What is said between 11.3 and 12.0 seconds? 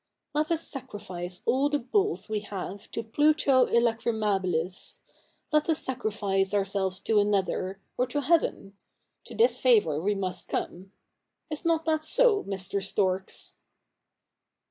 Is not